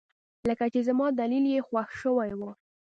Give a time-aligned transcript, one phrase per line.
[0.49, 2.41] لکه چې زما دليل يې خوښ شوى و.